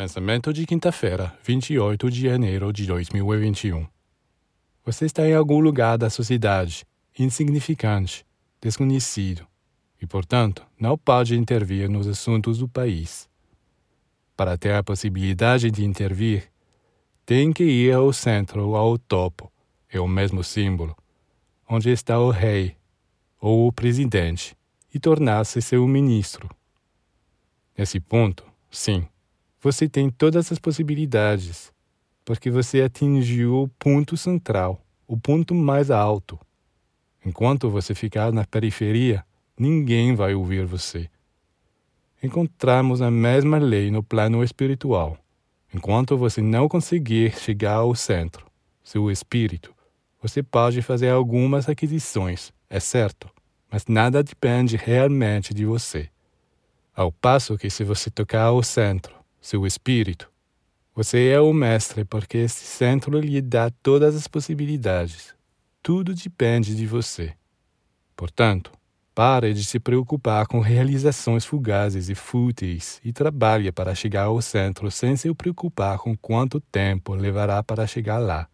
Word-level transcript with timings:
Pensamento 0.00 0.50
de 0.50 0.64
quinta-feira, 0.64 1.38
28 1.44 2.10
de 2.10 2.22
janeiro 2.22 2.72
de 2.72 2.86
2021. 2.86 3.86
Você 4.82 5.04
está 5.04 5.28
em 5.28 5.34
algum 5.34 5.60
lugar 5.60 5.98
da 5.98 6.08
sociedade, 6.08 6.86
insignificante, 7.18 8.24
desconhecido, 8.62 9.46
e, 10.00 10.06
portanto, 10.06 10.66
não 10.80 10.96
pode 10.96 11.36
intervir 11.36 11.90
nos 11.90 12.06
assuntos 12.06 12.56
do 12.56 12.66
país. 12.66 13.28
Para 14.34 14.56
ter 14.56 14.72
a 14.72 14.82
possibilidade 14.82 15.70
de 15.70 15.84
intervir, 15.84 16.50
tem 17.26 17.52
que 17.52 17.64
ir 17.64 17.92
ao 17.92 18.10
centro 18.10 18.68
ou 18.68 18.76
ao 18.76 18.96
topo, 18.96 19.52
é 19.86 20.00
o 20.00 20.08
mesmo 20.08 20.42
símbolo, 20.42 20.96
onde 21.68 21.90
está 21.90 22.18
o 22.18 22.30
rei 22.30 22.74
ou 23.38 23.66
o 23.66 23.72
presidente, 23.72 24.56
e 24.94 24.98
tornar-se 24.98 25.60
seu 25.60 25.86
ministro. 25.86 26.48
Nesse 27.76 28.00
ponto, 28.00 28.46
sim 28.70 29.06
você 29.62 29.86
tem 29.88 30.08
todas 30.08 30.50
as 30.50 30.58
possibilidades, 30.58 31.70
porque 32.24 32.50
você 32.50 32.80
atingiu 32.80 33.62
o 33.64 33.68
ponto 33.68 34.16
central, 34.16 34.80
o 35.06 35.18
ponto 35.18 35.54
mais 35.54 35.90
alto. 35.90 36.38
Enquanto 37.24 37.68
você 37.68 37.94
ficar 37.94 38.32
na 38.32 38.46
periferia, 38.46 39.22
ninguém 39.58 40.14
vai 40.14 40.34
ouvir 40.34 40.64
você. 40.64 41.10
Encontramos 42.22 43.02
a 43.02 43.10
mesma 43.10 43.58
lei 43.58 43.90
no 43.90 44.02
plano 44.02 44.42
espiritual. 44.42 45.18
Enquanto 45.74 46.16
você 46.16 46.40
não 46.40 46.66
conseguir 46.66 47.38
chegar 47.38 47.74
ao 47.74 47.94
centro, 47.94 48.46
seu 48.82 49.10
espírito, 49.10 49.74
você 50.22 50.42
pode 50.42 50.80
fazer 50.80 51.10
algumas 51.10 51.68
aquisições, 51.68 52.50
é 52.68 52.80
certo, 52.80 53.28
mas 53.70 53.84
nada 53.86 54.22
depende 54.22 54.76
realmente 54.76 55.52
de 55.52 55.66
você. 55.66 56.08
Ao 56.94 57.12
passo 57.12 57.56
que, 57.58 57.70
se 57.70 57.84
você 57.84 58.10
tocar 58.10 58.44
ao 58.44 58.62
centro, 58.62 59.19
seu 59.40 59.66
espírito. 59.66 60.30
Você 60.94 61.28
é 61.28 61.40
o 61.40 61.52
mestre 61.52 62.04
porque 62.04 62.38
esse 62.38 62.64
centro 62.64 63.18
lhe 63.18 63.40
dá 63.40 63.70
todas 63.82 64.14
as 64.14 64.28
possibilidades. 64.28 65.34
Tudo 65.82 66.14
depende 66.14 66.74
de 66.74 66.86
você. 66.86 67.32
Portanto, 68.14 68.70
pare 69.14 69.54
de 69.54 69.64
se 69.64 69.80
preocupar 69.80 70.46
com 70.46 70.60
realizações 70.60 71.44
fugazes 71.44 72.08
e 72.08 72.14
fúteis 72.14 73.00
e 73.04 73.12
trabalhe 73.12 73.72
para 73.72 73.94
chegar 73.94 74.24
ao 74.24 74.42
centro 74.42 74.90
sem 74.90 75.16
se 75.16 75.32
preocupar 75.34 75.98
com 75.98 76.16
quanto 76.16 76.60
tempo 76.60 77.14
levará 77.14 77.62
para 77.62 77.86
chegar 77.86 78.18
lá. 78.18 78.48